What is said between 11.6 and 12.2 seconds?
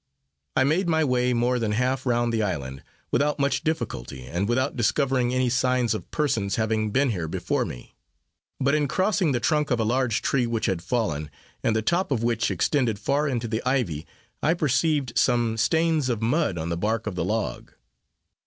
and the top